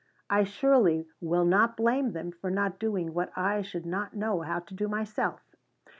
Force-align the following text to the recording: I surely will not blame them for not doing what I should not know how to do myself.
I 0.31 0.45
surely 0.45 1.07
will 1.21 1.45
not 1.45 1.77
blame 1.77 2.13
them 2.13 2.31
for 2.31 2.49
not 2.49 2.79
doing 2.79 3.13
what 3.13 3.31
I 3.35 3.61
should 3.61 3.85
not 3.85 4.15
know 4.15 4.41
how 4.41 4.57
to 4.57 4.73
do 4.73 4.87
myself. 4.87 5.41